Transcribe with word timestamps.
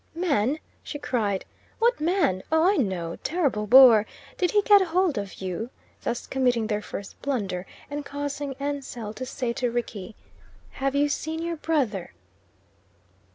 "Man," 0.15 0.57
she 0.81 0.97
cried 0.97 1.45
"what 1.77 2.01
man? 2.01 2.41
Oh, 2.51 2.63
I 2.63 2.75
know 2.75 3.17
terrible 3.23 3.67
bore! 3.67 4.07
Did 4.35 4.49
he 4.49 4.63
get 4.63 4.81
hold 4.81 5.15
of 5.19 5.41
you?" 5.43 5.69
thus 6.01 6.25
committing 6.25 6.65
their 6.65 6.81
first 6.81 7.21
blunder, 7.21 7.67
and 7.87 8.03
causing 8.03 8.55
Ansell 8.59 9.13
to 9.13 9.27
say 9.27 9.53
to 9.53 9.69
Rickie, 9.69 10.15
"Have 10.71 10.95
you 10.95 11.07
seen 11.07 11.43
your 11.43 11.57
brother?" 11.57 12.13